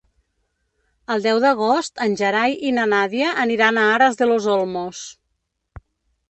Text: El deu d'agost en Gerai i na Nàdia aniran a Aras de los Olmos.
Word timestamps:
El 1.15 1.25
deu 1.25 1.41
d'agost 1.43 2.01
en 2.05 2.15
Gerai 2.21 2.55
i 2.71 2.71
na 2.79 2.87
Nàdia 2.95 3.35
aniran 3.45 3.81
a 3.83 3.85
Aras 3.93 4.19
de 4.23 4.29
los 4.31 4.49
Olmos. 4.57 5.05